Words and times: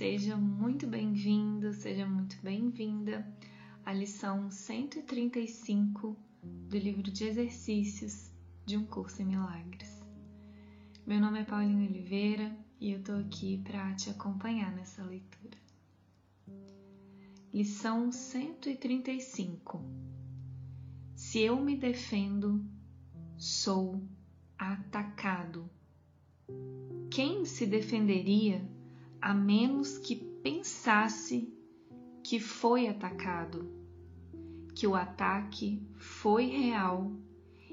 Seja 0.00 0.34
muito 0.34 0.86
bem-vindo, 0.86 1.74
seja 1.74 2.06
muito 2.06 2.40
bem-vinda 2.42 3.22
à 3.84 3.92
lição 3.92 4.50
135 4.50 6.16
do 6.42 6.78
livro 6.78 7.02
de 7.02 7.24
exercícios 7.24 8.32
de 8.64 8.78
um 8.78 8.86
curso 8.86 9.20
em 9.20 9.26
milagres. 9.26 10.02
Meu 11.06 11.20
nome 11.20 11.40
é 11.40 11.44
Paulinho 11.44 11.86
Oliveira 11.86 12.50
e 12.80 12.92
eu 12.92 13.02
tô 13.02 13.12
aqui 13.12 13.58
para 13.58 13.94
te 13.94 14.08
acompanhar 14.08 14.72
nessa 14.74 15.04
leitura. 15.04 15.58
Lição 17.52 18.10
135. 18.10 19.84
Se 21.14 21.40
eu 21.40 21.60
me 21.60 21.76
defendo, 21.76 22.64
sou 23.36 24.02
atacado. 24.56 25.68
Quem 27.10 27.44
se 27.44 27.66
defenderia 27.66 28.66
a 29.20 29.34
menos 29.34 29.98
que 29.98 30.16
pensasse 30.16 31.52
que 32.22 32.40
foi 32.40 32.88
atacado, 32.88 33.70
que 34.74 34.86
o 34.86 34.94
ataque 34.94 35.82
foi 35.96 36.46
real 36.46 37.12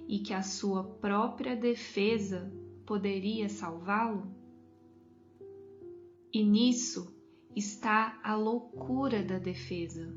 e 0.07 0.19
que 0.19 0.33
a 0.33 0.41
sua 0.41 0.83
própria 0.83 1.55
defesa 1.55 2.51
poderia 2.85 3.49
salvá-lo? 3.49 4.35
E 6.33 6.43
nisso 6.43 7.15
está 7.55 8.19
a 8.23 8.35
loucura 8.35 9.23
da 9.23 9.39
defesa, 9.39 10.13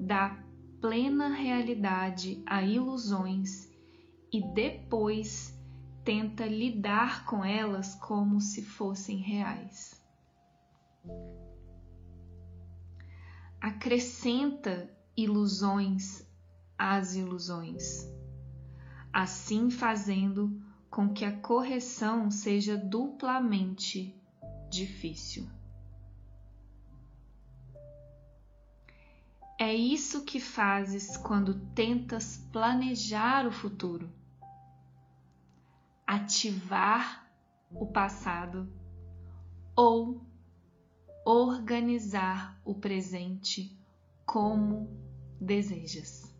da 0.00 0.42
plena 0.80 1.28
realidade 1.28 2.42
a 2.46 2.62
ilusões 2.62 3.70
e 4.32 4.42
depois 4.54 5.56
tenta 6.04 6.46
lidar 6.46 7.26
com 7.26 7.44
elas 7.44 7.94
como 7.96 8.40
se 8.40 8.62
fossem 8.62 9.18
reais. 9.18 9.97
Acrescenta 13.60 14.90
ilusões 15.16 16.26
às 16.78 17.14
ilusões, 17.14 18.08
assim 19.12 19.70
fazendo 19.70 20.62
com 20.90 21.12
que 21.12 21.24
a 21.24 21.36
correção 21.40 22.30
seja 22.30 22.76
duplamente 22.76 24.16
difícil. 24.70 25.48
É 29.60 29.74
isso 29.74 30.24
que 30.24 30.38
fazes 30.38 31.16
quando 31.16 31.58
tentas 31.74 32.36
planejar 32.52 33.44
o 33.44 33.50
futuro, 33.50 34.08
ativar 36.06 37.28
o 37.72 37.86
passado 37.86 38.72
ou 39.74 40.27
organizar 41.30 42.58
o 42.64 42.74
presente 42.74 43.78
como 44.24 44.88
desejas. 45.38 46.34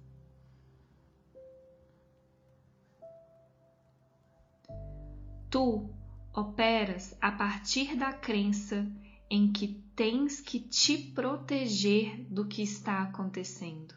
Tu 5.51 5.91
operas 6.35 7.15
a 7.21 7.31
partir 7.31 7.97
da 7.97 8.15
crença 8.15 8.91
em 9.29 9.53
que 9.53 9.69
tens 9.95 10.41
que 10.41 10.59
te 10.59 10.97
proteger 10.97 12.25
do 12.25 12.47
que 12.47 12.63
está 12.63 13.03
acontecendo, 13.03 13.95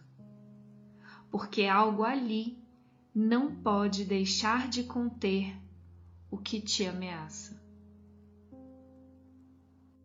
porque 1.30 1.64
algo 1.68 2.04
ali 2.04 2.62
não 3.16 3.56
pode 3.56 4.04
deixar 4.04 4.68
de 4.68 4.84
conter 4.84 5.58
o 6.30 6.38
que 6.38 6.60
te 6.60 6.86
ameaça. 6.86 7.61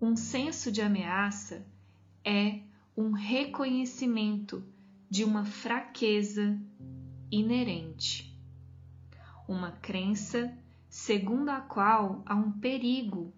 Um 0.00 0.14
senso 0.14 0.70
de 0.70 0.83
ameaça 0.83 1.66
é 2.22 2.61
um 2.94 3.12
reconhecimento 3.12 4.62
de 5.08 5.25
uma 5.25 5.44
fraqueza 5.44 6.61
inerente, 7.30 8.38
uma 9.48 9.72
crença 9.72 10.53
segundo 10.88 11.48
a 11.48 11.60
qual 11.60 12.22
há 12.26 12.34
um 12.34 12.53
perigo 12.53 13.32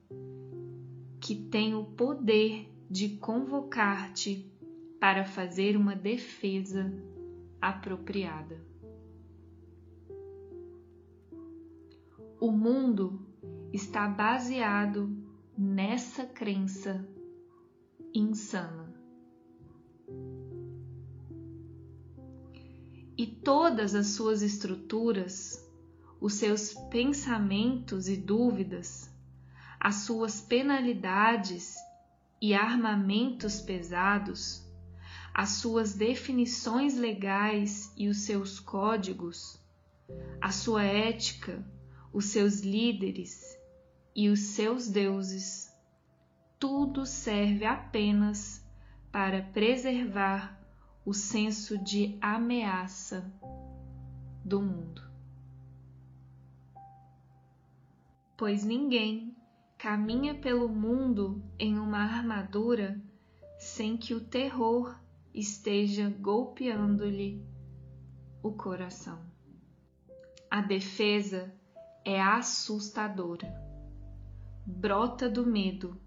que 1.20 1.36
tem 1.36 1.74
o 1.74 1.84
poder 1.84 2.68
de 2.90 3.10
convocar-te 3.16 4.50
para 4.98 5.24
fazer 5.24 5.76
uma 5.76 5.94
defesa 5.94 6.92
apropriada. 7.60 8.60
O 12.40 12.50
mundo 12.50 13.20
está 13.72 14.08
baseado 14.08 15.27
nessa 15.58 16.24
crença 16.24 17.04
insana. 18.14 18.94
E 23.16 23.26
todas 23.26 23.96
as 23.96 24.06
suas 24.08 24.40
estruturas, 24.40 25.68
os 26.20 26.34
seus 26.34 26.74
pensamentos 26.90 28.08
e 28.08 28.16
dúvidas, 28.16 29.10
as 29.80 29.96
suas 29.96 30.40
penalidades 30.40 31.74
e 32.40 32.54
armamentos 32.54 33.60
pesados, 33.60 34.64
as 35.34 35.48
suas 35.50 35.92
definições 35.92 36.96
legais 36.96 37.92
e 37.96 38.06
os 38.06 38.18
seus 38.18 38.60
códigos, 38.60 39.60
a 40.40 40.52
sua 40.52 40.84
ética, 40.84 41.66
os 42.12 42.26
seus 42.26 42.60
líderes 42.60 43.57
e 44.18 44.28
os 44.28 44.40
seus 44.40 44.88
deuses, 44.88 45.72
tudo 46.58 47.06
serve 47.06 47.64
apenas 47.64 48.68
para 49.12 49.40
preservar 49.40 50.60
o 51.06 51.14
senso 51.14 51.78
de 51.78 52.18
ameaça 52.20 53.32
do 54.44 54.60
mundo. 54.60 55.00
Pois 58.36 58.64
ninguém 58.64 59.36
caminha 59.78 60.34
pelo 60.34 60.68
mundo 60.68 61.40
em 61.56 61.78
uma 61.78 62.00
armadura 62.00 63.00
sem 63.56 63.96
que 63.96 64.14
o 64.14 64.20
terror 64.20 64.98
esteja 65.32 66.10
golpeando-lhe 66.10 67.40
o 68.42 68.50
coração. 68.50 69.24
A 70.50 70.60
defesa 70.60 71.54
é 72.04 72.20
assustadora 72.20 73.67
brota 74.68 75.30
do 75.30 75.46
medo, 75.46 75.98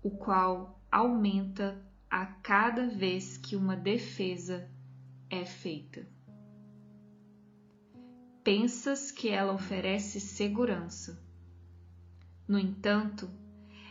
o 0.00 0.10
qual 0.10 0.80
aumenta 0.90 1.84
a 2.08 2.24
cada 2.24 2.86
vez 2.86 3.36
que 3.36 3.56
uma 3.56 3.76
defesa 3.76 4.70
é 5.28 5.44
feita. 5.44 6.06
Pensas 8.44 9.10
que 9.10 9.28
ela 9.28 9.52
oferece 9.52 10.20
segurança. 10.20 11.20
No 12.46 12.56
entanto, 12.56 13.28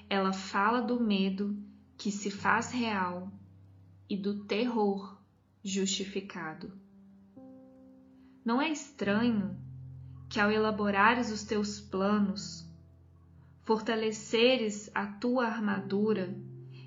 ela 0.09 0.31
fala 0.31 0.81
do 0.81 0.97
medo 0.97 1.61
que 1.97 2.09
se 2.09 2.31
faz 2.31 2.71
real 2.71 3.29
e 4.09 4.15
do 4.15 4.45
terror 4.45 5.21
justificado. 5.61 6.71
Não 8.45 8.61
é 8.61 8.69
estranho 8.69 9.57
que, 10.29 10.39
ao 10.39 10.49
elaborares 10.49 11.31
os 11.31 11.43
teus 11.43 11.81
planos, 11.81 12.64
fortaleceres 13.65 14.91
a 14.93 15.07
tua 15.07 15.47
armadura 15.47 16.37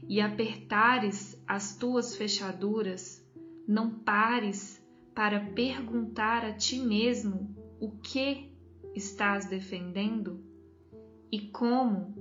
e 0.09 0.21
apertares 0.21 1.43
as 1.47 1.77
tuas 1.77 2.15
fechaduras, 2.17 3.23
não 3.67 3.99
pares 3.99 4.81
para 5.13 5.41
perguntar 5.41 6.45
a 6.45 6.53
ti 6.53 6.79
mesmo 6.79 7.55
o 7.81 7.91
que 7.99 8.53
estás 8.95 9.47
defendendo? 9.47 10.41
E 11.31 11.49
como? 11.49 12.15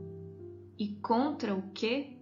E 0.78 0.96
contra 0.96 1.56
o 1.56 1.72
que? 1.72 2.18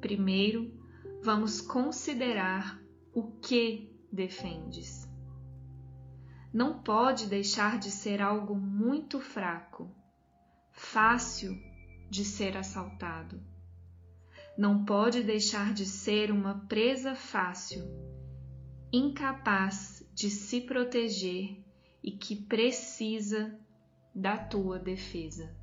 Primeiro, 0.00 0.72
vamos 1.24 1.60
considerar 1.60 2.80
o 3.12 3.32
que 3.40 3.90
defendes 4.12 4.95
não 6.56 6.82
pode 6.82 7.26
deixar 7.26 7.78
de 7.78 7.90
ser 7.90 8.22
algo 8.22 8.54
muito 8.54 9.20
fraco, 9.20 9.94
fácil 10.72 11.54
de 12.08 12.24
ser 12.24 12.56
assaltado. 12.56 13.38
Não 14.56 14.82
pode 14.82 15.22
deixar 15.22 15.74
de 15.74 15.84
ser 15.84 16.30
uma 16.30 16.66
presa 16.66 17.14
fácil, 17.14 17.84
incapaz 18.90 20.02
de 20.14 20.30
se 20.30 20.62
proteger 20.62 21.62
e 22.02 22.12
que 22.12 22.34
precisa 22.34 23.60
da 24.14 24.38
tua 24.38 24.78
defesa. 24.78 25.54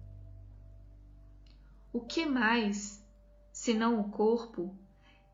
O 1.91 2.01
que 2.01 2.23
mais, 2.23 3.03
senão 3.51 3.99
o 3.99 4.11
corpo, 4.11 4.77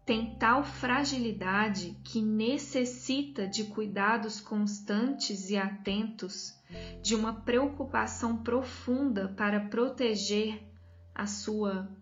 tem 0.10 0.34
tal 0.40 0.64
fragilidade 0.64 1.96
que 2.04 2.20
necessita 2.20 3.46
de 3.46 3.66
cuidados 3.66 4.42
constantes 4.42 5.52
e 5.52 5.56
atentos, 5.56 6.60
de 7.00 7.14
uma 7.14 7.42
preocupação 7.42 8.42
profunda 8.42 9.28
para 9.38 9.60
proteger 9.60 10.68
a 11.14 11.28
sua 11.28 11.96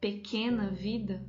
pequena 0.00 0.70
vida? 0.70 1.26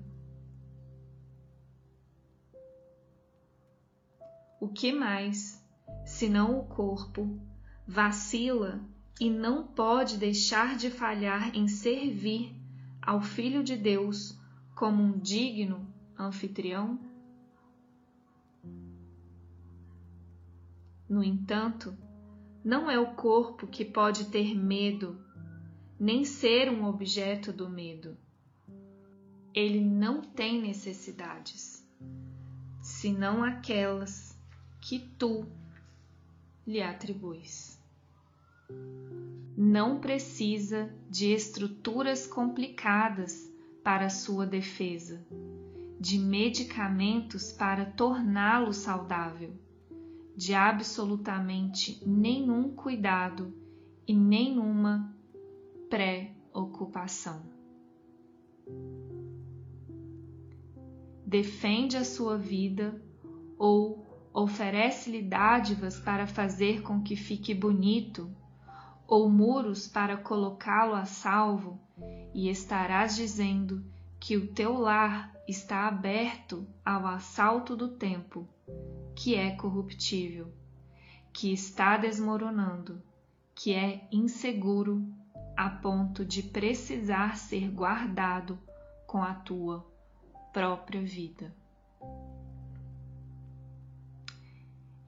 O 4.61 4.67
que 4.67 4.91
mais, 4.91 5.59
senão 6.05 6.59
o 6.59 6.67
corpo, 6.67 7.41
vacila 7.87 8.79
e 9.19 9.27
não 9.27 9.65
pode 9.65 10.17
deixar 10.19 10.77
de 10.77 10.91
falhar 10.91 11.49
em 11.55 11.67
servir 11.67 12.55
ao 13.01 13.23
Filho 13.23 13.63
de 13.63 13.75
Deus 13.75 14.38
como 14.79 15.03
um 15.03 15.19
digno 15.19 15.85
anfitrião? 16.17 16.97
No 21.09 21.21
entanto, 21.21 21.93
não 22.63 22.89
é 22.89 22.97
o 22.97 23.13
corpo 23.13 23.67
que 23.67 23.83
pode 23.83 24.29
ter 24.29 24.55
medo, 24.55 25.21
nem 25.99 26.23
ser 26.23 26.71
um 26.71 26.85
objeto 26.85 27.51
do 27.51 27.69
medo. 27.69 28.15
Ele 29.53 29.81
não 29.81 30.21
tem 30.21 30.61
necessidades, 30.61 31.85
senão 32.81 33.43
aquelas 33.43 34.33
que 34.79 34.97
tu 34.97 35.45
lhe 36.65 36.81
atribuis. 36.81 37.77
Não 39.57 39.99
precisa 39.99 40.89
de 41.09 41.33
estruturas 41.33 42.25
complicadas 42.25 43.48
para 43.83 44.09
sua 44.09 44.45
defesa, 44.45 45.25
de 45.99 46.17
medicamentos 46.17 47.51
para 47.51 47.85
torná-lo 47.85 48.73
saudável, 48.73 49.53
de 50.35 50.53
absolutamente 50.53 52.01
nenhum 52.07 52.73
cuidado 52.75 53.53
e 54.07 54.15
nenhuma 54.15 55.13
preocupação. 55.89 57.43
Defende 61.25 61.97
a 61.97 62.03
sua 62.03 62.37
vida 62.37 63.01
ou 63.57 64.07
oferece-lhe 64.33 65.21
dádivas 65.21 65.99
para 65.99 66.25
fazer 66.25 66.81
com 66.81 67.03
que 67.03 67.15
fique 67.15 67.53
bonito, 67.53 68.33
ou 69.09 69.27
muros 69.27 69.87
para 69.87 70.15
colocá-lo 70.15 70.93
a 70.93 71.03
salvo, 71.03 71.79
e 72.31 72.47
estarás 72.47 73.15
dizendo 73.15 73.83
que 74.19 74.37
o 74.37 74.53
teu 74.53 74.77
lar 74.77 75.33
está 75.47 75.87
aberto 75.87 76.67
ao 76.85 77.07
assalto 77.07 77.75
do 77.75 77.87
tempo, 77.87 78.47
que 79.15 79.33
é 79.33 79.49
corruptível, 79.55 80.53
que 81.33 81.51
está 81.51 81.97
desmoronando, 81.97 83.01
que 83.55 83.73
é 83.73 84.07
inseguro 84.11 85.03
a 85.57 85.71
ponto 85.71 86.23
de 86.23 86.43
precisar 86.43 87.35
ser 87.35 87.67
guardado 87.71 88.59
com 89.07 89.23
a 89.23 89.33
tua 89.33 89.91
própria 90.53 91.01
vida. 91.01 91.51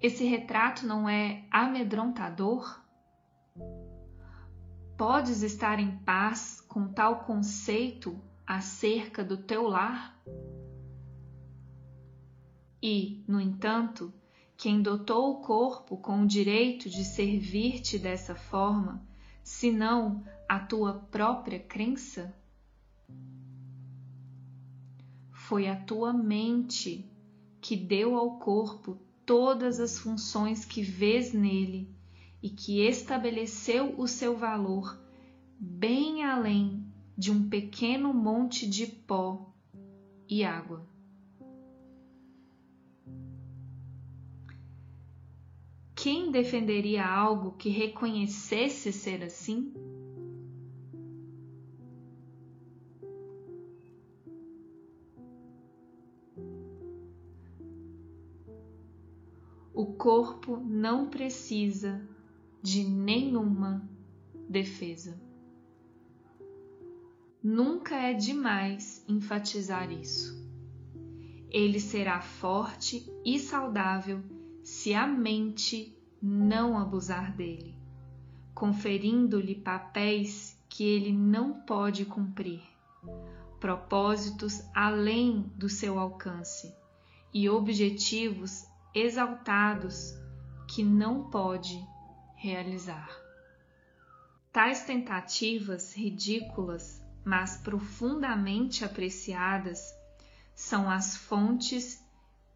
Esse 0.01 0.25
retrato 0.25 0.87
não 0.87 1.07
é 1.07 1.43
amedrontador? 1.51 2.81
Podes 5.03 5.41
estar 5.41 5.79
em 5.79 5.97
paz 6.05 6.61
com 6.61 6.87
tal 6.87 7.23
conceito 7.23 8.21
acerca 8.45 9.23
do 9.23 9.35
teu 9.35 9.63
lar? 9.63 10.15
E, 12.79 13.23
no 13.27 13.41
entanto, 13.41 14.13
quem 14.55 14.79
dotou 14.79 15.31
o 15.31 15.41
corpo 15.41 15.97
com 15.97 16.21
o 16.21 16.27
direito 16.27 16.87
de 16.87 17.03
servir-te 17.03 17.97
dessa 17.97 18.35
forma, 18.35 19.03
senão 19.43 20.23
a 20.47 20.59
tua 20.59 20.93
própria 20.93 21.57
crença? 21.57 22.37
Foi 25.31 25.67
a 25.67 25.75
tua 25.75 26.13
mente 26.13 27.11
que 27.59 27.75
deu 27.75 28.15
ao 28.15 28.37
corpo 28.37 29.01
todas 29.25 29.79
as 29.79 29.97
funções 29.97 30.63
que 30.63 30.83
vês 30.83 31.33
nele 31.33 31.91
e 32.41 32.49
que 32.49 32.81
estabeleceu 32.81 33.93
o 33.97 34.07
seu 34.07 34.35
valor 34.35 34.99
bem 35.59 36.23
além 36.23 36.83
de 37.15 37.31
um 37.31 37.47
pequeno 37.47 38.13
monte 38.13 38.67
de 38.67 38.87
pó 38.87 39.53
e 40.27 40.43
água. 40.43 40.89
Quem 45.93 46.31
defenderia 46.31 47.05
algo 47.05 47.51
que 47.51 47.69
reconhecesse 47.69 48.91
ser 48.91 49.23
assim? 49.23 49.71
O 59.71 59.85
corpo 59.93 60.57
não 60.57 61.07
precisa 61.07 62.01
de 62.61 62.83
nenhuma 62.83 63.89
defesa. 64.47 65.19
Nunca 67.43 67.95
é 67.95 68.13
demais 68.13 69.03
enfatizar 69.07 69.91
isso. 69.91 70.39
Ele 71.49 71.79
será 71.79 72.21
forte 72.21 73.11
e 73.25 73.39
saudável 73.39 74.21
se 74.63 74.93
a 74.93 75.07
mente 75.07 75.97
não 76.21 76.77
abusar 76.77 77.35
dele, 77.35 77.75
conferindo-lhe 78.53 79.55
papéis 79.55 80.55
que 80.69 80.83
ele 80.83 81.11
não 81.11 81.61
pode 81.61 82.05
cumprir, 82.05 82.61
propósitos 83.59 84.61
além 84.73 85.51
do 85.55 85.67
seu 85.67 85.97
alcance 85.97 86.71
e 87.33 87.49
objetivos 87.49 88.65
exaltados 88.93 90.13
que 90.67 90.83
não 90.83 91.29
pode 91.29 91.90
realizar. 92.41 93.09
Tais 94.51 94.83
tentativas 94.83 95.95
ridículas, 95.95 96.99
mas 97.23 97.57
profundamente 97.57 98.83
apreciadas, 98.83 99.93
são 100.55 100.89
as 100.89 101.15
fontes 101.15 102.03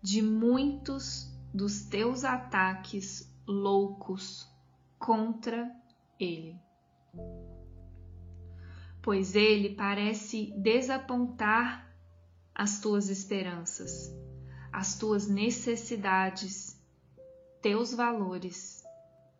de 0.01 0.21
muitos 0.21 1.31
dos 1.53 1.81
teus 1.85 2.23
ataques 2.23 3.31
loucos 3.47 4.49
contra 4.97 5.71
ele. 6.19 6.59
Pois 9.01 9.35
ele 9.35 9.75
parece 9.75 10.51
desapontar 10.57 11.95
as 12.53 12.79
tuas 12.79 13.07
esperanças 13.09 14.11
as 14.75 14.97
tuas 14.97 15.25
necessidades, 15.25 16.77
teus 17.61 17.93
valores 17.93 18.74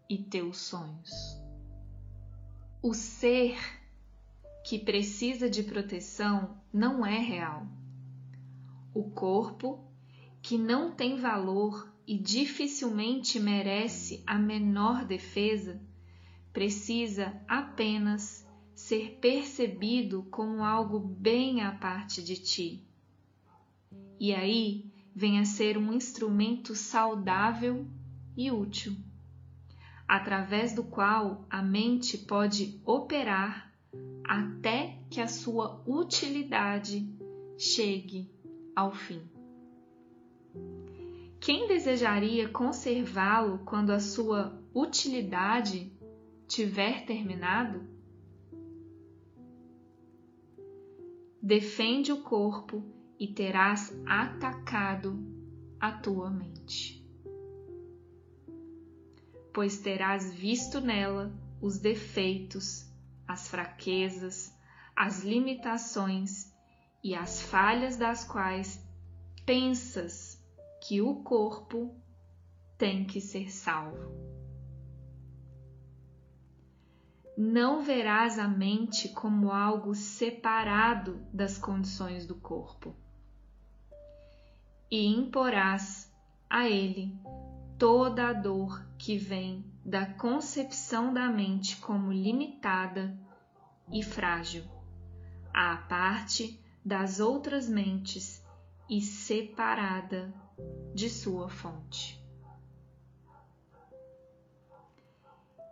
e 0.10 0.18
teus 0.18 0.58
sonhos. 0.58 1.12
O 2.82 2.94
ser 2.94 3.58
que 4.64 4.80
precisa 4.80 5.50
de 5.50 5.64
proteção 5.64 6.58
não 6.72 7.06
é 7.06 7.20
real. 7.20 7.68
O 8.94 9.12
corpo, 9.12 9.84
que 10.42 10.58
não 10.58 10.92
tem 10.92 11.18
valor 11.18 11.92
e 12.08 12.18
dificilmente 12.18 13.40
merece 13.40 14.24
a 14.26 14.38
menor 14.38 15.06
defesa, 15.06 15.82
precisa 16.54 17.40
apenas 17.48 18.48
ser 18.74 19.18
percebido 19.22 20.24
como 20.32 20.64
algo 20.64 21.00
bem 21.00 21.62
à 21.62 21.72
parte 21.72 22.24
de 22.24 22.36
ti. 22.36 22.88
E 24.20 24.34
aí 24.34 24.92
venha 25.16 25.42
a 25.42 25.46
ser 25.46 25.78
um 25.78 25.94
instrumento 25.94 26.76
saudável 26.76 27.88
e 28.36 28.52
útil, 28.52 28.96
através 30.08 30.74
do 30.74 30.84
qual 30.84 31.46
a 31.50 31.62
mente 31.62 32.18
pode 32.18 32.82
operar 32.86 33.74
até 34.24 35.00
que 35.10 35.22
a 35.22 35.28
sua 35.28 35.84
utilidade 35.88 37.14
chegue 37.58 38.30
ao 38.76 38.92
fim. 38.92 39.22
Quem 41.40 41.68
desejaria 41.68 42.50
conservá-lo 42.50 43.60
quando 43.60 43.92
a 43.92 44.00
sua 44.00 44.60
utilidade 44.74 45.92
tiver 46.48 47.06
terminado? 47.06 47.88
Defende 51.42 52.12
o 52.12 52.24
corpo 52.24 52.84
e 53.20 53.28
terás 53.28 53.96
atacado 54.08 55.24
a 55.80 55.92
tua 55.92 56.32
mente. 56.32 56.95
Pois 59.56 59.78
terás 59.78 60.34
visto 60.34 60.82
nela 60.82 61.32
os 61.62 61.78
defeitos, 61.78 62.86
as 63.26 63.48
fraquezas, 63.48 64.54
as 64.94 65.24
limitações 65.24 66.54
e 67.02 67.16
as 67.16 67.42
falhas 67.42 67.96
das 67.96 68.26
quais 68.26 68.86
pensas 69.46 70.38
que 70.86 71.02
o 71.02 71.24
corpo 71.24 71.96
tem 72.78 73.06
que 73.06 73.22
ser 73.22 73.50
salvo. 73.50 74.12
Não 77.38 77.82
verás 77.82 78.38
a 78.38 78.50
mente 78.50 79.08
como 79.08 79.54
algo 79.54 79.96
separado 79.96 81.26
das 81.32 81.58
condições 81.58 82.28
do 82.28 82.36
corpo, 82.36 82.94
e 84.92 85.06
imporás 85.06 86.14
a 86.50 86.68
ele 86.68 87.18
toda 87.78 88.30
a 88.30 88.34
dor 88.34 88.86
que 88.98 89.18
vem 89.18 89.66
da 89.84 90.06
concepção 90.06 91.14
da 91.14 91.28
mente 91.28 91.78
como 91.78 92.12
limitada 92.12 93.18
e 93.92 94.02
frágil, 94.02 94.64
à 95.54 95.76
parte 95.78 96.60
das 96.84 97.20
outras 97.20 97.68
mentes 97.68 98.44
e 98.90 99.02
separada 99.02 100.34
de 100.94 101.10
sua 101.10 101.50
fonte. 101.50 102.24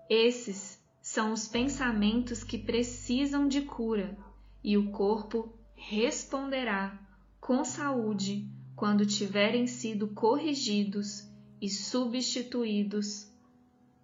Esses 0.10 0.84
são 1.02 1.32
os 1.32 1.48
pensamentos 1.48 2.44
que 2.44 2.58
precisam 2.58 3.48
de 3.48 3.62
cura 3.62 4.18
e 4.64 4.78
o 4.78 4.92
corpo 4.92 5.54
responderá 5.76 7.00
com 7.40 7.64
saúde 7.64 8.50
quando 8.76 9.06
tiverem 9.06 9.66
sido 9.66 10.10
corrigidos 10.10 11.33
e 11.64 11.70
substituídos 11.70 13.32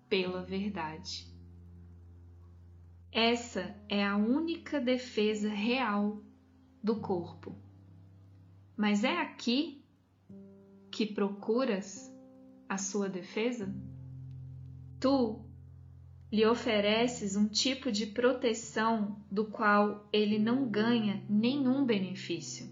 pela 0.08 0.42
verdade. 0.42 1.28
Essa 3.12 3.76
é 3.90 4.02
a 4.02 4.16
única 4.16 4.80
defesa 4.80 5.50
real 5.50 6.24
do 6.82 7.02
corpo. 7.02 7.54
Mas 8.78 9.04
é 9.04 9.20
aqui 9.20 9.84
que 10.90 11.06
procuras 11.06 12.10
a 12.70 12.78
sua 12.78 13.10
defesa? 13.10 13.76
Tu 14.98 15.44
lhe 16.32 16.46
ofereces 16.46 17.36
um 17.36 17.50
tipo 17.50 17.92
de 17.92 18.06
proteção 18.06 19.22
do 19.30 19.44
qual 19.44 20.08
ele 20.14 20.40
não 20.40 20.66
ganha 20.66 21.22
nenhum 21.28 21.86
benefício, 21.86 22.72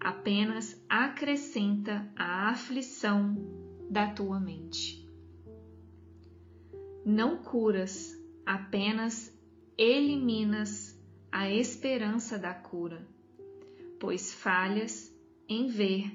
apenas 0.00 0.84
acrescenta 0.88 2.10
a 2.16 2.50
aflição 2.50 3.61
da 3.92 4.10
tua 4.10 4.40
mente. 4.40 5.06
Não 7.04 7.42
curas, 7.42 8.18
apenas 8.46 9.30
eliminas 9.76 10.98
a 11.30 11.50
esperança 11.50 12.38
da 12.38 12.54
cura, 12.54 13.06
pois 14.00 14.32
falhas 14.32 15.14
em 15.46 15.66
ver 15.66 16.10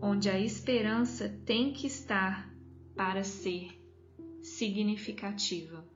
onde 0.00 0.28
a 0.28 0.36
esperança 0.40 1.28
tem 1.46 1.72
que 1.72 1.86
estar 1.86 2.52
para 2.96 3.22
ser 3.22 3.80
significativa. 4.42 5.86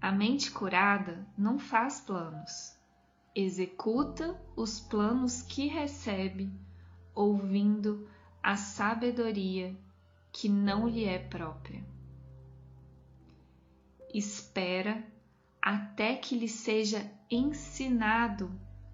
A 0.00 0.10
mente 0.10 0.50
curada 0.50 1.24
não 1.38 1.56
faz 1.56 2.00
planos, 2.00 2.76
executa 3.32 4.36
os 4.56 4.80
planos 4.80 5.40
que 5.42 5.68
recebe, 5.68 6.50
ouvindo 7.16 8.08
a 8.40 8.56
sabedoria 8.56 9.76
que 10.30 10.48
não 10.48 10.86
lhe 10.86 11.04
é 11.04 11.18
própria. 11.18 11.84
Espera 14.14 15.04
até 15.60 16.14
que 16.14 16.38
lhe 16.38 16.48
seja 16.48 17.10
ensinado 17.28 18.52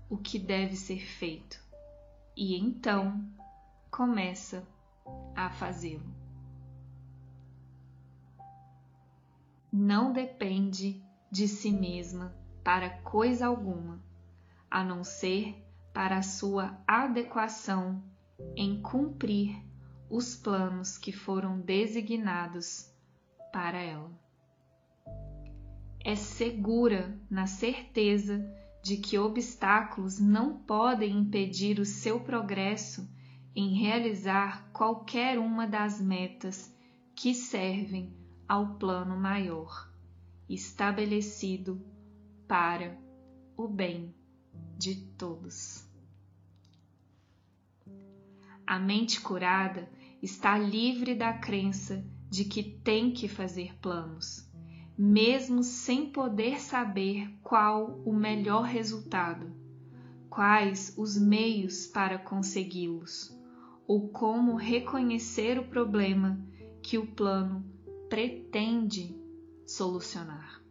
o 0.08 0.16
que 0.16 0.38
deve 0.38 0.76
ser 0.76 1.00
feito 1.00 1.60
e 2.34 2.56
então 2.56 3.22
começa 3.90 4.66
a 5.36 5.50
fazê-lo. 5.50 6.22
não 9.72 10.12
depende 10.12 11.02
de 11.30 11.48
si 11.48 11.72
mesma 11.72 12.36
para 12.62 12.90
coisa 12.90 13.46
alguma, 13.46 14.04
a 14.70 14.84
não 14.84 15.02
ser 15.02 15.66
para 15.94 16.20
sua 16.20 16.78
adequação 16.86 18.02
em 18.56 18.80
cumprir 18.80 19.56
os 20.10 20.36
planos 20.36 20.98
que 20.98 21.12
foram 21.12 21.60
designados 21.60 22.90
para 23.52 23.78
ela. 23.78 24.10
É 26.04 26.16
segura 26.16 27.18
na 27.30 27.46
certeza 27.46 28.44
de 28.82 28.96
que 28.96 29.16
obstáculos 29.16 30.18
não 30.18 30.58
podem 30.58 31.18
impedir 31.18 31.78
o 31.78 31.84
seu 31.84 32.18
progresso 32.20 33.08
em 33.54 33.74
realizar 33.78 34.68
qualquer 34.72 35.38
uma 35.38 35.66
das 35.66 36.00
metas 36.00 36.74
que 37.14 37.34
servem 37.34 38.12
ao 38.48 38.74
plano 38.74 39.16
maior, 39.16 39.88
estabelecido 40.48 41.80
para 42.48 42.98
o 43.56 43.68
bem 43.68 44.14
de 44.76 44.96
todos. 45.16 45.81
A 48.72 48.78
mente 48.78 49.20
curada 49.20 49.86
está 50.22 50.56
livre 50.56 51.14
da 51.14 51.30
crença 51.34 52.02
de 52.30 52.46
que 52.46 52.62
tem 52.62 53.12
que 53.12 53.28
fazer 53.28 53.78
planos, 53.82 54.50
mesmo 54.96 55.62
sem 55.62 56.10
poder 56.10 56.58
saber 56.58 57.30
qual 57.42 58.00
o 58.02 58.14
melhor 58.14 58.62
resultado, 58.62 59.52
quais 60.30 60.94
os 60.96 61.20
meios 61.20 61.86
para 61.86 62.16
consegui-los, 62.16 63.38
ou 63.86 64.08
como 64.08 64.56
reconhecer 64.56 65.58
o 65.58 65.68
problema 65.68 66.42
que 66.82 66.96
o 66.96 67.06
plano 67.06 67.62
pretende 68.08 69.14
solucionar. 69.66 70.62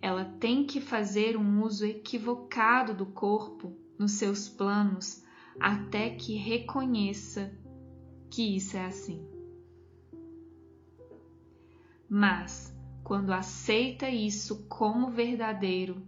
Ela 0.00 0.24
tem 0.40 0.66
que 0.66 0.80
fazer 0.80 1.36
um 1.36 1.62
uso 1.62 1.86
equivocado 1.86 2.92
do 2.92 3.06
corpo 3.06 3.76
nos 3.96 4.14
seus 4.14 4.48
planos 4.48 5.21
até 5.60 6.10
que 6.10 6.34
reconheça 6.34 7.52
que 8.30 8.56
isso 8.56 8.76
é 8.76 8.86
assim. 8.86 9.26
Mas, 12.08 12.74
quando 13.02 13.32
aceita 13.32 14.08
isso 14.08 14.66
como 14.68 15.10
verdadeiro, 15.10 16.06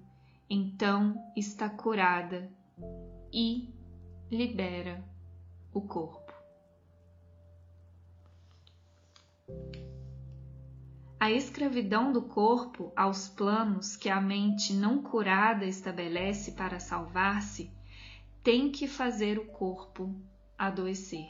então 0.49 1.17
está 1.37 1.69
curada 1.69 2.51
e 3.33 3.73
libera 4.31 5.05
o 5.73 5.81
corpo. 5.81 6.25
A 11.19 11.31
escravidão 11.31 12.13
do 12.13 12.21
corpo 12.21 12.93
aos 12.95 13.29
planos 13.29 13.97
que 13.97 14.11
a 14.11 14.21
mente 14.21 14.75
não 14.75 15.03
curada 15.03 15.65
estabelece 15.65 16.53
para 16.53 16.79
salvar-se 16.79 17.73
tem 18.45 18.71
que 18.71 18.87
fazer 18.87 19.39
o 19.39 19.47
corpo 19.47 20.15
adoecer. 20.59 21.27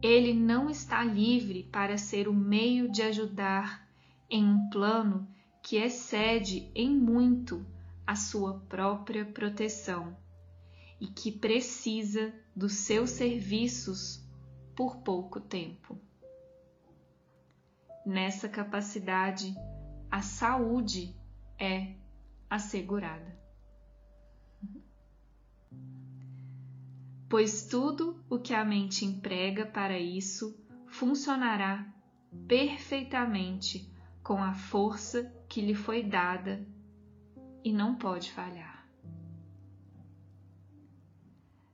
Ele 0.00 0.32
não 0.32 0.70
está 0.70 1.02
livre 1.02 1.64
para 1.64 1.98
ser 1.98 2.28
o 2.28 2.32
meio 2.32 2.88
de 2.88 3.02
ajudar 3.02 3.84
em 4.30 4.44
um 4.44 4.70
plano 4.70 5.28
que 5.60 5.76
excede 5.76 6.70
em 6.72 6.88
muito 6.88 7.66
a 8.06 8.14
sua 8.14 8.60
própria 8.68 9.26
proteção 9.26 10.16
e 11.00 11.08
que 11.08 11.32
precisa 11.32 12.32
dos 12.54 12.74
seus 12.74 13.10
serviços 13.10 14.24
por 14.76 14.98
pouco 14.98 15.40
tempo. 15.40 15.98
Nessa 18.06 18.48
capacidade, 18.48 19.52
a 20.08 20.22
saúde 20.22 21.12
é 21.58 21.96
assegurada. 22.48 23.47
Pois 27.28 27.66
tudo 27.66 28.18
o 28.30 28.38
que 28.38 28.54
a 28.54 28.64
mente 28.64 29.04
emprega 29.04 29.66
para 29.66 29.98
isso 29.98 30.58
funcionará 30.86 31.86
perfeitamente 32.46 33.90
com 34.22 34.42
a 34.42 34.54
força 34.54 35.30
que 35.48 35.60
lhe 35.60 35.74
foi 35.74 36.02
dada 36.02 36.66
e 37.62 37.72
não 37.72 37.94
pode 37.96 38.32
falhar. 38.32 38.88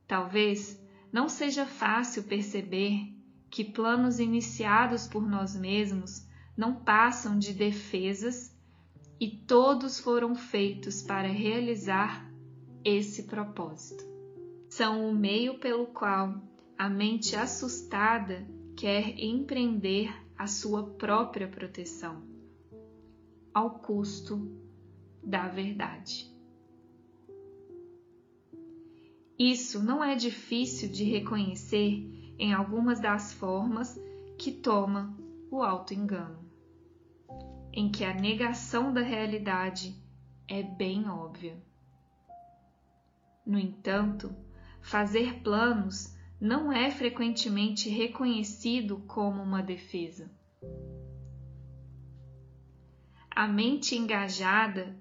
Talvez 0.06 0.80
não 1.12 1.28
seja 1.28 1.64
fácil 1.64 2.24
perceber 2.24 3.14
que 3.48 3.64
planos 3.64 4.18
iniciados 4.18 5.06
por 5.06 5.28
nós 5.28 5.54
mesmos 5.54 6.26
não 6.56 6.74
passam 6.74 7.38
de 7.38 7.52
defesas 7.52 8.52
e 9.20 9.30
todos 9.30 10.00
foram 10.00 10.34
feitos 10.34 11.02
para 11.02 11.28
realizar 11.28 12.28
esse 12.84 13.24
propósito. 13.24 14.13
São 14.76 15.08
o 15.08 15.14
meio 15.14 15.60
pelo 15.60 15.86
qual 15.86 16.34
a 16.76 16.88
mente 16.88 17.36
assustada 17.36 18.44
quer 18.76 19.20
empreender 19.20 20.12
a 20.36 20.48
sua 20.48 20.82
própria 20.94 21.46
proteção, 21.46 22.24
ao 23.54 23.78
custo 23.78 24.50
da 25.22 25.46
verdade. 25.46 26.28
Isso 29.38 29.80
não 29.80 30.02
é 30.02 30.16
difícil 30.16 30.90
de 30.90 31.04
reconhecer 31.04 32.34
em 32.36 32.52
algumas 32.52 32.98
das 32.98 33.32
formas 33.32 33.96
que 34.36 34.50
toma 34.50 35.16
o 35.52 35.62
auto-engano, 35.62 36.50
em 37.72 37.92
que 37.92 38.04
a 38.04 38.12
negação 38.12 38.92
da 38.92 39.02
realidade 39.02 39.96
é 40.48 40.64
bem 40.64 41.08
óbvia. 41.08 41.62
No 43.46 43.56
entanto, 43.56 44.34
fazer 44.84 45.40
planos 45.40 46.14
não 46.38 46.70
é 46.70 46.90
frequentemente 46.90 47.88
reconhecido 47.88 48.98
como 49.06 49.42
uma 49.42 49.62
defesa. 49.62 50.30
A 53.30 53.48
mente 53.48 53.96
engajada 53.96 54.94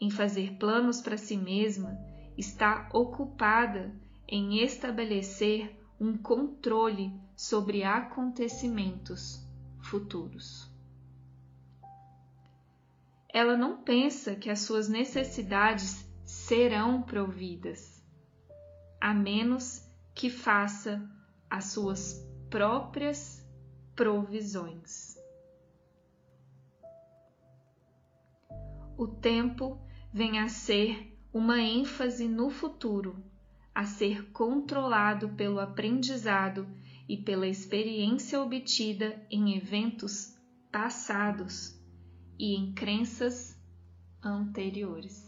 em 0.00 0.10
fazer 0.10 0.56
planos 0.58 1.00
para 1.00 1.16
si 1.16 1.36
mesma 1.36 1.96
está 2.36 2.88
ocupada 2.92 3.94
em 4.26 4.58
estabelecer 4.58 5.72
um 6.00 6.16
controle 6.16 7.12
sobre 7.36 7.84
acontecimentos 7.84 9.40
futuros. 9.80 10.68
Ela 13.32 13.56
não 13.56 13.82
pensa 13.82 14.34
que 14.34 14.50
as 14.50 14.60
suas 14.60 14.88
necessidades 14.88 16.04
serão 16.24 17.02
providas, 17.02 17.97
a 19.00 19.14
menos 19.14 19.82
que 20.14 20.28
faça 20.28 21.08
as 21.48 21.66
suas 21.66 22.26
próprias 22.50 23.46
provisões. 23.94 25.16
O 28.96 29.06
tempo 29.06 29.80
vem 30.12 30.40
a 30.40 30.48
ser 30.48 31.16
uma 31.32 31.60
ênfase 31.60 32.26
no 32.26 32.50
futuro, 32.50 33.22
a 33.74 33.84
ser 33.84 34.32
controlado 34.32 35.28
pelo 35.30 35.60
aprendizado 35.60 36.66
e 37.08 37.16
pela 37.16 37.46
experiência 37.46 38.40
obtida 38.42 39.24
em 39.30 39.56
eventos 39.56 40.36
passados 40.72 41.80
e 42.38 42.54
em 42.56 42.72
crenças 42.72 43.56
anteriores. 44.22 45.27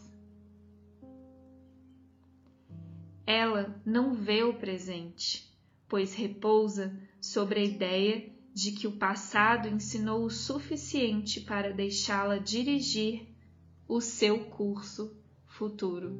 Ela 3.31 3.81
não 3.87 4.13
vê 4.13 4.43
o 4.43 4.55
presente, 4.55 5.49
pois 5.89 6.15
repousa 6.15 7.01
sobre 7.21 7.61
a 7.61 7.65
ideia 7.65 8.29
de 8.53 8.73
que 8.73 8.89
o 8.89 8.97
passado 8.97 9.69
ensinou 9.69 10.25
o 10.25 10.31
suficiente 10.31 11.41
para 11.41 11.73
deixá-la 11.73 12.39
dirigir 12.39 13.29
o 13.87 14.01
seu 14.01 14.47
curso 14.47 15.17
futuro. 15.47 16.19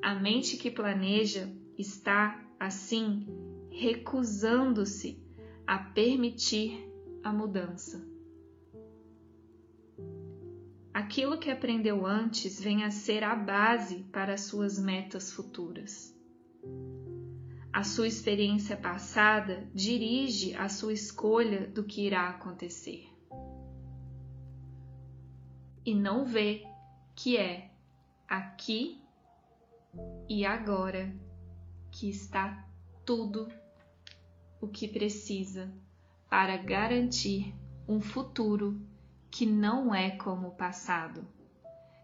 A 0.00 0.14
mente 0.14 0.56
que 0.56 0.70
planeja 0.70 1.52
está, 1.76 2.42
assim, 2.58 3.26
recusando-se 3.70 5.22
a 5.66 5.78
permitir 5.78 6.90
a 7.22 7.30
mudança. 7.30 8.11
Aquilo 11.12 11.36
que 11.36 11.50
aprendeu 11.50 12.06
antes 12.06 12.58
vem 12.58 12.84
a 12.84 12.90
ser 12.90 13.22
a 13.22 13.36
base 13.36 13.96
para 14.04 14.38
suas 14.38 14.78
metas 14.78 15.30
futuras. 15.30 16.10
A 17.70 17.84
sua 17.84 18.06
experiência 18.06 18.78
passada 18.78 19.68
dirige 19.74 20.54
a 20.54 20.70
sua 20.70 20.94
escolha 20.94 21.66
do 21.66 21.84
que 21.84 22.06
irá 22.06 22.30
acontecer. 22.30 23.06
E 25.84 25.94
não 25.94 26.24
vê 26.24 26.66
que 27.14 27.36
é 27.36 27.70
aqui 28.26 29.02
e 30.26 30.46
agora 30.46 31.14
que 31.90 32.08
está 32.08 32.66
tudo 33.04 33.52
o 34.62 34.66
que 34.66 34.88
precisa 34.88 35.70
para 36.30 36.56
garantir 36.56 37.54
um 37.86 38.00
futuro 38.00 38.80
que 39.32 39.46
não 39.46 39.94
é 39.94 40.10
como 40.10 40.48
o 40.48 40.54
passado, 40.54 41.26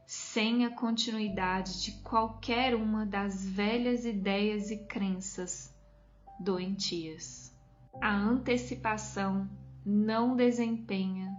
sem 0.07 0.65
a 0.65 0.75
continuidade 0.75 1.83
de 1.83 1.93
qualquer 2.01 2.75
uma 2.75 3.05
das 3.05 3.47
velhas 3.47 4.07
ideias 4.07 4.71
e 4.71 4.87
crenças 4.87 5.77
doentias. 6.41 7.55
A 8.01 8.11
antecipação 8.11 9.47
não 9.85 10.35
desempenha 10.35 11.31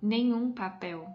nenhum 0.00 0.54
papel, 0.54 1.06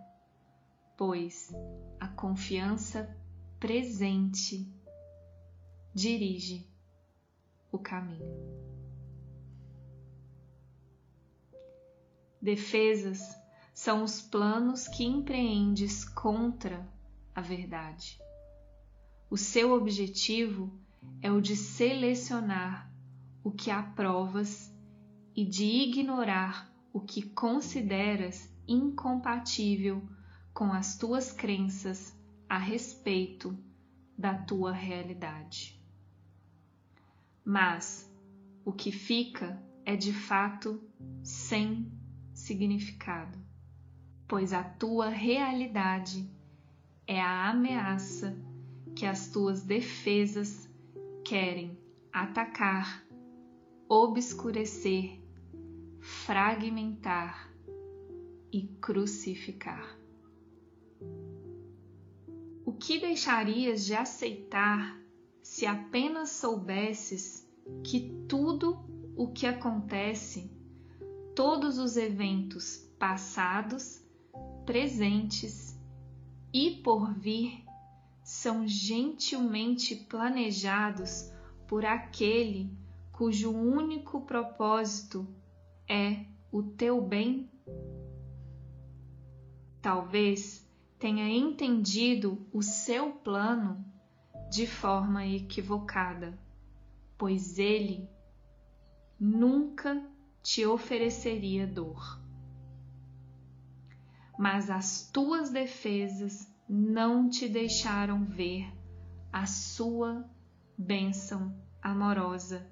pois 0.96 1.52
a 2.00 2.08
confiança 2.08 3.18
presente 3.60 4.72
dirige 5.96 6.70
o 7.72 7.80
caminho. 7.80 8.62
Defesas 12.40 13.41
são 13.82 14.04
os 14.04 14.22
planos 14.22 14.88
que 14.88 15.04
empreendes 15.04 16.06
contra 16.06 16.88
a 17.34 17.42
verdade. 17.42 18.22
O 19.28 19.36
seu 19.36 19.74
objetivo 19.74 20.72
é 21.20 21.32
o 21.32 21.42
de 21.42 21.56
selecionar 21.56 22.94
o 23.44 23.50
que 23.50 23.72
aprovas 23.72 24.72
e 25.36 25.44
de 25.44 25.66
ignorar 25.66 26.72
o 26.94 27.02
que 27.02 27.24
consideras 27.24 28.48
incompatível 28.68 30.08
com 30.54 30.72
as 30.72 30.96
tuas 30.96 31.32
crenças 31.32 32.16
a 32.48 32.60
respeito 32.60 33.58
da 34.16 34.36
tua 34.36 34.72
realidade. 34.72 35.82
Mas 37.44 38.08
o 38.64 38.72
que 38.72 38.92
fica 38.92 39.60
é 39.84 39.96
de 39.96 40.14
fato 40.14 40.80
sem 41.24 41.92
significado 42.32 43.50
pois 44.32 44.54
a 44.54 44.64
tua 44.64 45.10
realidade 45.10 46.26
é 47.06 47.20
a 47.20 47.50
ameaça 47.50 48.42
que 48.96 49.06
as 49.06 49.28
tuas 49.28 49.62
defesas 49.62 50.70
querem 51.26 51.78
atacar, 52.14 53.06
obscurecer, 53.90 55.22
fragmentar 56.00 57.54
e 58.54 58.68
crucificar. 58.80 60.00
O 62.66 62.72
que 62.72 63.02
deixarias 63.02 63.86
de 63.86 63.96
aceitar 63.96 64.98
se 65.42 65.66
apenas 65.66 66.30
soubesses 66.30 67.46
que 67.84 68.26
tudo 68.30 68.80
o 69.14 69.28
que 69.34 69.46
acontece, 69.46 70.50
todos 71.36 71.78
os 71.78 71.98
eventos 71.98 72.78
passados 72.98 74.01
presentes 74.66 75.80
e 76.54 76.72
por 76.84 77.14
vir 77.14 77.64
são 78.24 78.68
gentilmente 78.68 79.96
planejados 79.96 81.32
por 81.68 81.86
aquele 81.86 82.72
cujo 83.12 83.52
único 83.52 84.22
propósito 84.22 85.28
é 85.88 86.26
o 86.52 86.62
teu 86.62 87.02
bem? 87.02 87.50
Talvez 89.82 90.68
tenha 91.00 91.28
entendido 91.28 92.46
o 92.54 92.62
seu 92.62 93.12
plano 93.12 93.84
de 94.52 94.68
forma 94.68 95.26
equivocada, 95.26 96.38
pois 97.18 97.58
ele 97.58 98.08
nunca 99.20 100.06
te 100.44 100.66
ofereceria 100.66 101.66
dor 101.66 102.21
mas 104.42 104.72
as 104.72 105.08
tuas 105.12 105.52
defesas 105.52 106.52
não 106.68 107.30
te 107.30 107.48
deixaram 107.48 108.26
ver 108.26 108.74
a 109.32 109.46
sua 109.46 110.28
bênção 110.76 111.56
amorosa 111.80 112.68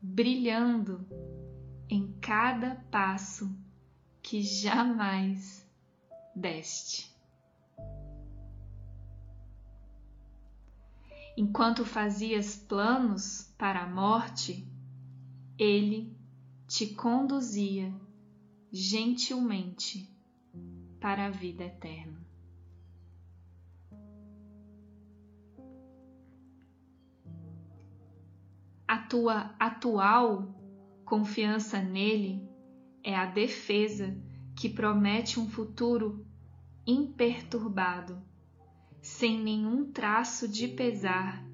brilhando 0.00 1.04
em 1.90 2.12
cada 2.20 2.76
passo 2.88 3.52
que 4.22 4.40
jamais 4.42 5.68
deste. 6.36 7.12
Enquanto 11.36 11.84
fazias 11.84 12.54
planos 12.54 13.52
para 13.58 13.82
a 13.82 13.90
morte, 13.90 14.64
ele 15.58 16.16
te 16.68 16.94
conduzia 16.94 17.92
gentilmente 18.70 20.16
para 21.00 21.26
a 21.26 21.30
vida 21.30 21.64
eterna. 21.64 22.26
A 28.86 28.98
tua 28.98 29.54
atual 29.58 30.54
confiança 31.04 31.80
nele 31.80 32.46
é 33.04 33.14
a 33.14 33.26
defesa 33.26 34.16
que 34.56 34.68
promete 34.68 35.38
um 35.38 35.48
futuro 35.48 36.26
imperturbado, 36.86 38.20
sem 39.00 39.38
nenhum 39.42 39.92
traço 39.92 40.48
de 40.48 40.68
pesar 40.68 41.46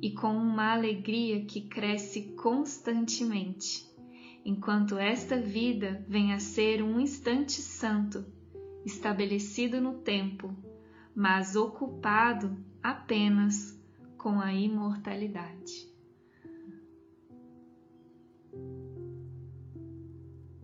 e 0.00 0.12
com 0.12 0.36
uma 0.36 0.72
alegria 0.72 1.44
que 1.46 1.62
cresce 1.62 2.34
constantemente, 2.34 3.90
enquanto 4.44 4.98
esta 4.98 5.40
vida 5.40 6.04
vem 6.06 6.34
a 6.34 6.38
ser 6.38 6.82
um 6.82 7.00
instante 7.00 7.62
santo, 7.62 8.26
estabelecido 8.84 9.80
no 9.80 9.94
tempo, 9.94 10.54
mas 11.14 11.56
ocupado 11.56 12.56
apenas 12.82 13.80
com 14.18 14.40
a 14.40 14.52
imortalidade. 14.52 15.88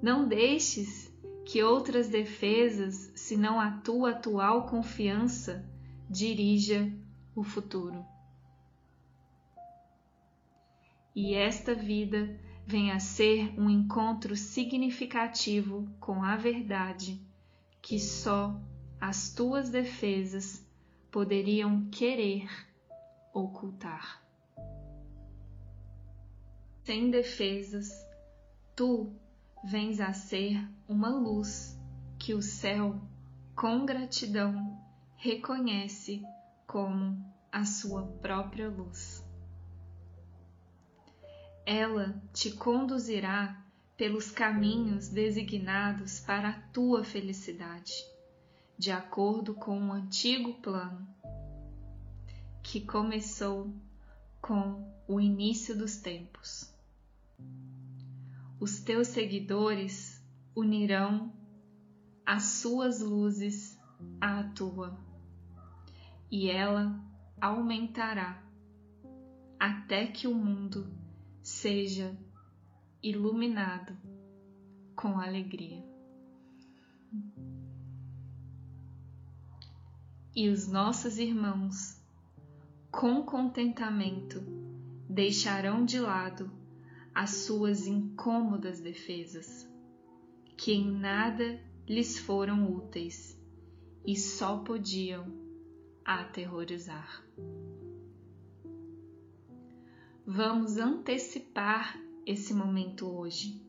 Não 0.03 0.27
deixes 0.27 1.13
que 1.45 1.63
outras 1.63 2.09
defesas, 2.09 3.13
senão 3.15 3.61
a 3.61 3.71
tua 3.71 4.11
atual 4.11 4.67
confiança, 4.67 5.69
dirija 6.09 6.93
o 7.35 7.43
futuro. 7.43 8.05
E 11.15 11.35
esta 11.35 11.75
vida 11.75 12.39
venha 12.67 12.95
a 12.95 13.01
ser 13.01 13.53
um 13.59 13.69
encontro 13.69 14.37
significativo 14.37 15.89
com 15.99 16.23
a 16.23 16.37
verdade 16.37 17.21
que 17.83 17.99
só 17.99 18.61
as 19.01 19.33
tuas 19.33 19.71
defesas 19.71 20.67
poderiam 21.11 21.89
querer 21.91 22.49
ocultar. 23.33 24.23
Sem 26.85 27.11
defesas, 27.11 27.91
tu 28.75 29.13
vens 29.65 30.01
a 30.01 30.13
ser 30.13 30.69
uma 30.89 31.09
luz 31.09 31.79
que 32.19 32.35
o 32.35 32.43
céu, 32.43 33.01
com 33.55 33.85
gratidão, 33.87 34.79
reconhece 35.17 36.23
como 36.67 37.25
a 37.53 37.65
sua 37.65 38.07
própria 38.07 38.69
luz. 38.69 39.25
Ela 41.67 42.21
te 42.33 42.53
conduzirá 42.53 43.65
pelos 44.01 44.31
caminhos 44.31 45.11
designados 45.11 46.21
para 46.21 46.49
a 46.49 46.61
tua 46.73 47.05
felicidade, 47.05 47.93
de 48.79 48.91
acordo 48.91 49.53
com 49.53 49.79
o 49.79 49.83
um 49.89 49.93
antigo 49.93 50.55
plano 50.55 51.07
que 52.63 52.81
começou 52.81 53.71
com 54.41 54.91
o 55.07 55.21
início 55.21 55.77
dos 55.77 55.99
tempos. 55.99 56.75
Os 58.59 58.81
teus 58.81 59.09
seguidores 59.09 60.25
unirão 60.57 61.31
as 62.25 62.45
suas 62.45 63.03
luzes 63.03 63.79
à 64.19 64.45
tua, 64.45 64.99
e 66.31 66.49
ela 66.49 66.99
aumentará 67.39 68.43
até 69.59 70.07
que 70.07 70.27
o 70.27 70.35
mundo 70.35 70.91
seja 71.43 72.17
iluminado 73.03 73.97
com 74.95 75.19
alegria. 75.19 75.83
E 80.35 80.49
os 80.49 80.69
nossos 80.69 81.19
irmãos, 81.19 82.01
com 82.91 83.23
contentamento, 83.23 84.41
deixarão 85.09 85.85
de 85.85 85.99
lado 85.99 86.51
as 87.15 87.31
suas 87.31 87.87
incômodas 87.87 88.81
defesas, 88.81 89.69
que 90.57 90.73
em 90.73 90.91
nada 90.91 91.61
lhes 91.89 92.19
foram 92.19 92.71
úteis 92.71 93.37
e 94.07 94.15
só 94.17 94.59
podiam 94.59 95.27
aterrorizar. 96.05 97.25
Vamos 100.25 100.77
antecipar 100.77 101.99
esse 102.31 102.55
momento 102.55 103.07
hoje 103.07 103.61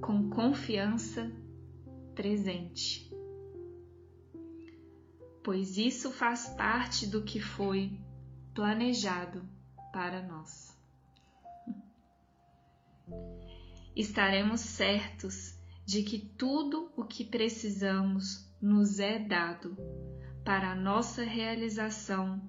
com 0.00 0.30
confiança 0.30 1.32
presente, 2.14 3.10
pois 5.42 5.76
isso 5.76 6.10
faz 6.10 6.48
parte 6.50 7.06
do 7.06 7.22
que 7.22 7.40
foi 7.40 7.98
planejado 8.54 9.42
para 9.92 10.22
nós 10.22 10.74
estaremos 13.96 14.60
certos 14.60 15.54
de 15.86 16.02
que 16.02 16.18
tudo 16.18 16.90
o 16.96 17.04
que 17.04 17.24
precisamos 17.24 18.50
nos 18.60 18.98
é 18.98 19.18
dado 19.18 19.76
para 20.44 20.72
a 20.72 20.74
nossa 20.74 21.22
realização 21.22 22.42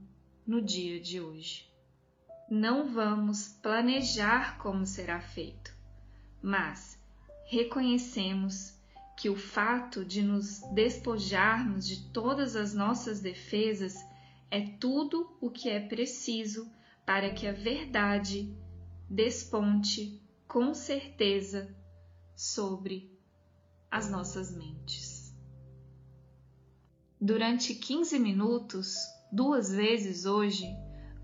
no 0.45 0.61
dia 0.61 0.99
de 0.99 1.21
hoje. 1.21 1.74
Não 2.49 2.93
vamos 2.93 3.47
planejar 3.61 4.59
como 4.59 4.85
será 4.85 5.19
feito, 5.19 5.73
mas 6.43 6.95
reconhecemos 7.47 8.75
que 9.17 9.29
o 9.29 9.35
fato 9.35 10.05
de 10.05 10.21
nos 10.21 10.59
despojarmos 10.73 11.87
de 11.87 12.11
todas 12.11 12.55
as 12.55 12.73
nossas 12.73 13.19
defesas 13.19 13.95
é 14.51 14.61
tudo 14.61 15.35
o 15.41 15.49
que 15.49 15.69
é 15.69 15.79
preciso 15.79 16.69
para 17.03 17.33
que 17.33 17.47
a 17.47 17.51
verdade 17.51 18.55
desponte 19.09 20.21
com 20.47 20.73
certeza 20.73 21.75
sobre 22.35 23.11
as 23.89 24.09
nossas 24.09 24.55
mentes. 24.55 25.33
Durante 27.19 27.73
15 27.73 28.19
minutos, 28.19 28.95
duas 29.31 29.71
vezes 29.71 30.25
hoje, 30.25 30.65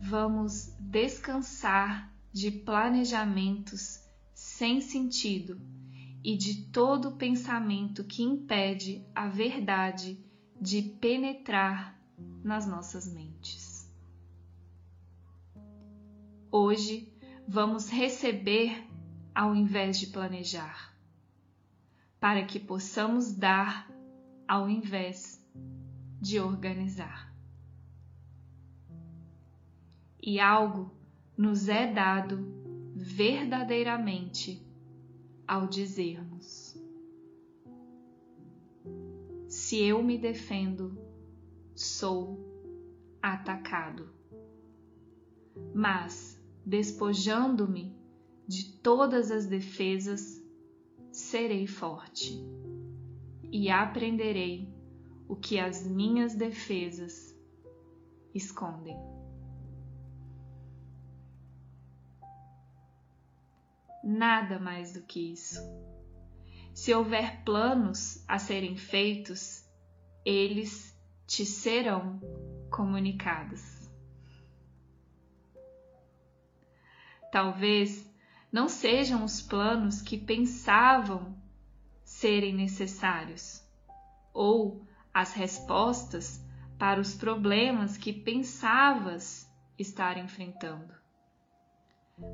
vamos 0.02 0.74
descansar 0.80 2.12
de 2.34 2.50
planejamentos 2.50 4.04
sem 4.34 4.82
sentido 4.82 5.62
e 6.24 6.36
de 6.36 6.66
todo 6.72 7.18
pensamento 7.18 8.04
que 8.04 8.24
impede 8.24 9.06
a 9.14 9.28
verdade 9.28 10.20
de 10.60 10.82
penetrar 10.82 12.00
nas 12.44 12.66
nossas 12.66 13.12
mentes. 13.14 13.88
Hoje 16.52 17.14
vamos 17.48 17.90
receber 17.90 18.88
ao 19.34 19.56
invés 19.56 20.00
de 20.00 20.08
planejar, 20.08 20.96
para 22.20 22.44
que 22.46 22.60
possamos 22.60 23.34
dar 23.34 23.88
ao 24.48 24.68
invés 24.70 25.40
de 26.20 26.40
organizar. 26.40 27.31
E 30.24 30.40
algo 30.40 30.92
nos 31.36 31.68
é 31.68 31.92
dado 31.92 32.46
verdadeiramente 32.96 34.64
ao 35.48 35.66
dizermos: 35.68 36.76
Se 39.48 39.82
eu 39.82 40.04
me 40.04 40.18
defendo, 40.18 40.98
sou 41.74 42.40
atacado. 43.22 44.10
Mas, 45.74 46.40
despojando-me 46.66 47.96
de 48.48 48.74
todas 48.80 49.32
as 49.32 49.48
defesas, 49.48 50.40
serei 51.12 51.66
forte 51.66 52.40
e 53.52 53.70
aprenderei 53.70 54.72
o 55.28 55.36
que 55.36 55.60
as 55.60 55.86
minhas 55.86 56.36
defesas 56.36 57.36
escondem. 58.34 58.98
Nada 64.04 64.60
mais 64.60 64.94
do 64.94 65.02
que 65.02 65.34
isso. 65.34 65.60
Se 66.74 66.94
houver 66.94 67.44
planos 67.44 68.24
a 68.28 68.40
serem 68.40 68.76
feitos, 68.76 69.64
eles 70.26 70.98
te 71.28 71.46
serão 71.46 72.20
comunicados. 72.70 73.62
Talvez 77.32 78.10
não 78.52 78.68
sejam 78.68 79.24
os 79.24 79.42
planos 79.42 80.02
que 80.02 80.18
pensavam 80.18 81.38
serem 82.04 82.54
necessários, 82.54 83.66
ou 84.34 84.86
as 85.14 85.34
respostas 85.34 86.44
para 86.78 87.00
os 87.00 87.16
problemas 87.16 87.98
que 87.98 88.12
pensavas 88.12 89.50
estar 89.78 90.18
enfrentando. 90.18 90.94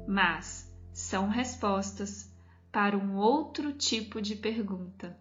Mas 0.07 0.66
são 0.97 1.29
respostas 1.29 2.27
para 2.71 2.97
um 2.97 3.17
outro 3.17 3.71
tipo 3.71 4.19
de 4.19 4.35
pergunta, 4.35 5.15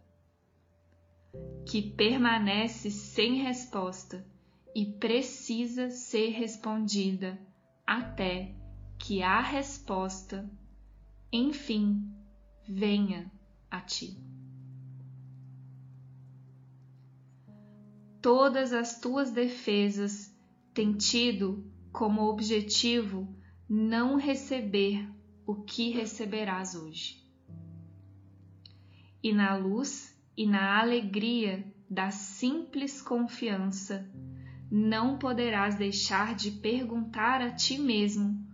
que 1.68 1.82
permanece 1.82 2.90
sem 2.90 3.42
resposta 3.42 4.26
e 4.74 4.86
precisa 4.86 5.90
ser 5.90 6.30
respondida 6.30 7.38
até 7.86 8.56
que 8.98 9.22
a 9.22 9.42
resposta 9.42 10.50
enfim, 11.30 12.10
venha 12.66 13.30
a 13.70 13.78
ti. 13.82 14.16
Todas 18.22 18.72
as 18.72 18.98
tuas 18.98 19.30
defesas 19.30 20.34
tem 20.72 20.94
tido 20.94 21.70
como 21.92 22.22
objetivo 22.22 23.28
não 23.68 24.16
receber 24.16 25.06
o 25.46 25.54
que 25.54 25.90
receberás 25.90 26.74
hoje. 26.74 27.24
E 29.22 29.32
na 29.32 29.56
luz 29.56 30.18
e 30.36 30.46
na 30.46 30.80
alegria 30.80 31.64
da 31.88 32.10
simples 32.10 33.00
confiança, 33.00 34.10
não 34.70 35.16
poderás 35.16 35.76
deixar 35.76 36.34
de 36.34 36.50
perguntar 36.50 37.40
a 37.40 37.52
ti 37.52 37.78
mesmo 37.78 38.44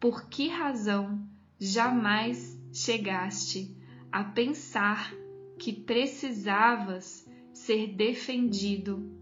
por 0.00 0.28
que 0.28 0.48
razão 0.48 1.28
jamais 1.60 2.58
chegaste 2.72 3.76
a 4.10 4.24
pensar 4.24 5.12
que 5.58 5.72
precisavas 5.72 7.28
ser 7.52 7.88
defendido 7.88 9.18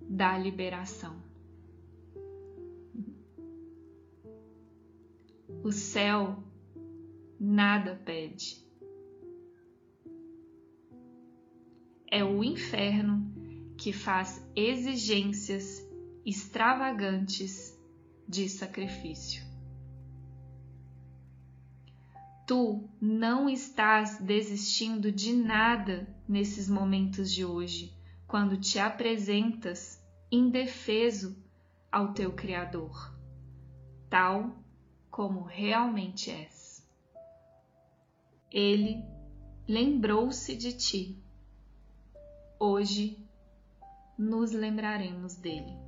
da 0.00 0.38
liberação. 0.38 1.20
O 5.62 5.72
céu 5.72 6.42
nada 7.40 7.98
pede. 8.04 8.62
É 12.06 12.22
o 12.22 12.44
inferno 12.44 13.32
que 13.78 13.94
faz 13.94 14.46
exigências 14.54 15.82
extravagantes 16.26 17.74
de 18.28 18.46
sacrifício. 18.46 19.42
Tu 22.46 22.90
não 23.00 23.48
estás 23.48 24.18
desistindo 24.18 25.10
de 25.10 25.32
nada 25.32 26.14
nesses 26.28 26.68
momentos 26.68 27.32
de 27.32 27.44
hoje, 27.44 27.96
quando 28.26 28.58
te 28.58 28.78
apresentas 28.78 30.04
indefeso 30.30 31.42
ao 31.90 32.12
teu 32.12 32.32
Criador, 32.32 33.16
tal 34.10 34.62
como 35.10 35.42
realmente 35.42 36.30
és. 36.30 36.59
Ele 38.50 39.04
lembrou-se 39.68 40.56
de 40.56 40.72
ti. 40.72 41.22
Hoje 42.58 43.24
nos 44.18 44.52
lembraremos 44.52 45.36
dele. 45.36 45.78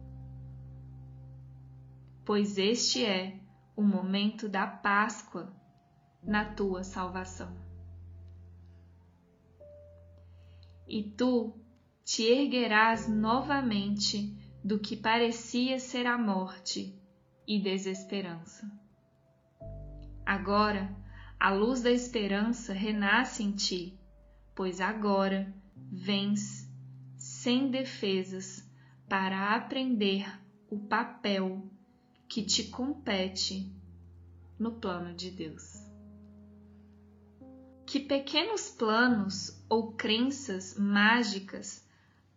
Pois 2.24 2.56
este 2.56 3.04
é 3.04 3.40
o 3.76 3.82
momento 3.82 4.48
da 4.48 4.66
Páscoa 4.66 5.52
na 6.22 6.44
tua 6.54 6.84
salvação. 6.84 7.52
E 10.86 11.02
tu 11.02 11.58
te 12.04 12.22
erguerás 12.22 13.08
novamente 13.08 14.36
do 14.62 14.78
que 14.78 14.96
parecia 14.96 15.78
ser 15.80 16.06
a 16.06 16.16
morte 16.16 16.96
e 17.46 17.60
desesperança. 17.60 18.70
Agora, 20.24 20.94
a 21.42 21.50
luz 21.50 21.82
da 21.82 21.90
esperança 21.90 22.72
renasce 22.72 23.42
em 23.42 23.50
ti, 23.50 23.98
pois 24.54 24.80
agora 24.80 25.52
vens 25.90 26.70
sem 27.16 27.68
defesas 27.68 28.64
para 29.08 29.52
aprender 29.56 30.24
o 30.70 30.78
papel 30.78 31.68
que 32.28 32.44
te 32.44 32.68
compete 32.68 33.74
no 34.56 34.74
plano 34.78 35.16
de 35.16 35.32
Deus. 35.32 35.84
Que 37.84 37.98
pequenos 37.98 38.68
planos 38.68 39.66
ou 39.68 39.94
crenças 39.94 40.78
mágicas 40.78 41.84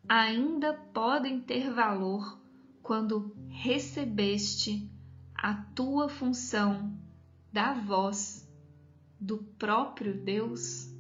ainda 0.10 0.74
podem 0.74 1.40
ter 1.42 1.72
valor 1.72 2.42
quando 2.82 3.36
recebeste 3.50 4.90
a 5.36 5.54
tua 5.54 6.10
função 6.10 6.98
da 7.54 7.72
voz 7.72 8.45
do 9.26 9.40
próprio 9.58 10.14
Deus? 10.14 10.94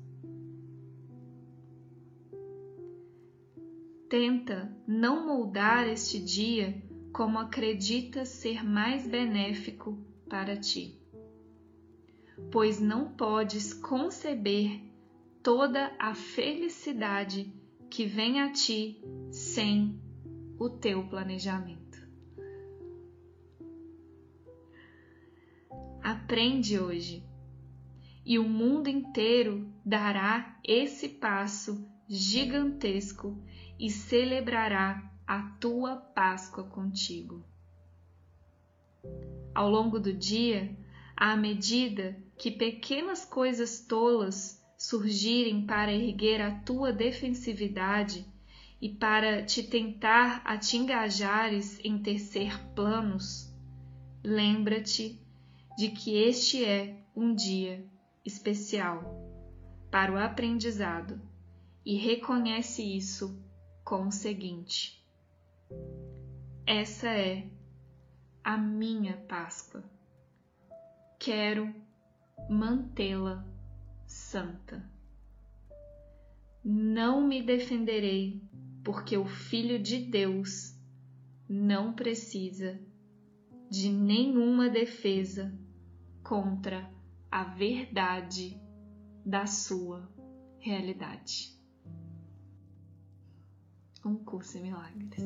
Tenta 4.09 4.75
não 4.87 5.27
moldar 5.27 5.87
este 5.87 6.19
dia 6.19 6.81
como 7.13 7.37
acredita 7.37 8.25
ser 8.25 8.63
mais 8.63 9.07
benéfico 9.07 9.97
para 10.27 10.57
ti, 10.57 10.99
pois 12.51 12.79
não 12.79 13.13
podes 13.13 13.73
conceber 13.73 14.81
toda 15.43 15.95
a 15.99 16.15
felicidade 16.15 17.53
que 17.91 18.05
vem 18.05 18.41
a 18.41 18.51
ti 18.51 19.03
sem 19.29 20.01
o 20.57 20.67
teu 20.67 21.07
planejamento. 21.07 21.85
Aprende 26.01 26.79
hoje 26.79 27.34
e 28.25 28.39
o 28.39 28.43
mundo 28.43 28.89
inteiro 28.89 29.71
dará 29.85 30.57
esse 30.63 31.07
passo 31.07 31.87
gigantesco 32.07 33.37
e 33.79 33.89
celebrará 33.89 35.11
a 35.27 35.43
tua 35.59 35.95
Páscoa 35.95 36.63
contigo. 36.63 37.45
Ao 39.53 39.69
longo 39.69 39.99
do 39.99 40.11
dia, 40.11 40.75
à 41.15 41.35
medida 41.37 42.17
que 42.37 42.49
pequenas 42.49 43.23
coisas 43.23 43.85
tolas 43.85 44.63
surgirem 44.77 45.65
para 45.65 45.93
erguer 45.93 46.41
a 46.41 46.51
tua 46.59 46.91
defensividade 46.91 48.25
e 48.81 48.89
para 48.89 49.43
te 49.43 49.63
tentar 49.63 50.41
a 50.43 50.57
te 50.57 50.77
engajares 50.77 51.79
em 51.83 51.99
tecer 51.99 52.59
planos, 52.73 53.53
lembra-te 54.23 55.19
de 55.77 55.89
que 55.89 56.17
este 56.17 56.65
é 56.65 57.01
um 57.15 57.33
dia 57.33 57.85
especial 58.25 59.23
para 59.91 60.11
o 60.11 60.17
aprendizado 60.17 61.21
e 61.85 61.95
reconhece 61.95 62.81
isso 62.83 63.39
com 63.83 64.07
o 64.07 64.11
seguinte: 64.11 65.05
essa 66.65 67.07
é 67.07 67.47
a 68.43 68.57
minha 68.57 69.17
Páscoa. 69.27 69.83
Quero 71.19 71.73
mantê-la 72.49 73.45
santa. 74.07 74.83
Não 76.63 77.21
me 77.21 77.43
defenderei, 77.43 78.41
porque 78.83 79.15
o 79.17 79.25
Filho 79.25 79.77
de 79.77 79.99
Deus 79.99 80.75
não 81.47 81.93
precisa 81.93 82.79
de 83.69 83.89
nenhuma 83.89 84.69
defesa 84.69 85.55
contra 86.23 86.94
a 87.35 87.43
verdade 87.43 88.57
da 89.25 89.45
sua 89.45 90.09
realidade. 90.57 91.53
Um 94.05 94.15
curso 94.15 94.57
em 94.57 94.61
milagres. 94.61 95.21